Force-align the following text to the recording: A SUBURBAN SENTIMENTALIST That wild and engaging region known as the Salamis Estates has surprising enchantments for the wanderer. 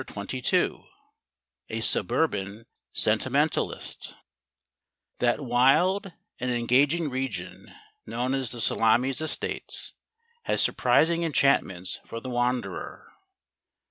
A 1.69 1.79
SUBURBAN 1.79 2.65
SENTIMENTALIST 2.91 4.15
That 5.19 5.41
wild 5.45 6.11
and 6.39 6.49
engaging 6.49 7.11
region 7.11 7.71
known 8.07 8.33
as 8.33 8.49
the 8.49 8.59
Salamis 8.61 9.21
Estates 9.21 9.93
has 10.45 10.59
surprising 10.59 11.21
enchantments 11.23 11.99
for 12.07 12.19
the 12.19 12.31
wanderer. 12.31 13.11